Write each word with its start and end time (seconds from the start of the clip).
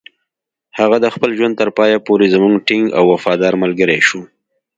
هغه 0.77 0.97
د 1.01 1.07
خپل 1.15 1.29
ژوند 1.37 1.53
تر 1.61 1.69
پایه 1.77 1.97
پورې 2.07 2.31
زموږ 2.35 2.53
ټینګ 2.67 2.85
او 2.97 3.03
وفادار 3.13 3.53
ملګری 3.63 3.99
شو. 4.07 4.21